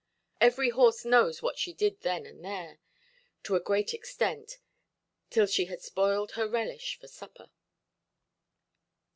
Every 0.41 0.69
horse 0.71 1.05
knows 1.05 1.43
what 1.43 1.59
she 1.59 1.73
did 1.73 2.01
then 2.01 2.25
and 2.25 2.43
there, 2.43 2.79
to 3.43 3.55
a 3.55 3.59
great 3.59 3.93
extent, 3.93 4.57
till 5.29 5.45
she 5.45 5.65
had 5.65 5.83
spoiled 5.83 6.31
her 6.31 6.47
relish 6.47 6.97
for 6.99 7.07
supper. 7.07 7.51